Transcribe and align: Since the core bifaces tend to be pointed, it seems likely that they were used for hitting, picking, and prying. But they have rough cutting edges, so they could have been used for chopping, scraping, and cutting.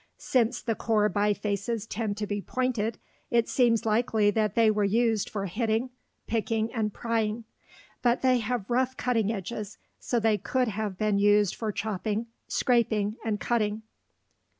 Since 0.17 0.63
the 0.63 0.73
core 0.73 1.09
bifaces 1.11 1.85
tend 1.87 2.17
to 2.17 2.25
be 2.25 2.41
pointed, 2.41 2.97
it 3.29 3.47
seems 3.47 3.85
likely 3.85 4.31
that 4.31 4.55
they 4.55 4.71
were 4.71 4.83
used 4.83 5.29
for 5.29 5.45
hitting, 5.45 5.91
picking, 6.25 6.73
and 6.73 6.91
prying. 6.91 7.43
But 8.01 8.23
they 8.23 8.39
have 8.39 8.67
rough 8.71 8.97
cutting 8.97 9.31
edges, 9.31 9.77
so 9.99 10.19
they 10.19 10.39
could 10.39 10.69
have 10.69 10.97
been 10.97 11.19
used 11.19 11.53
for 11.53 11.71
chopping, 11.71 12.25
scraping, 12.47 13.17
and 13.23 13.39
cutting. 13.39 13.83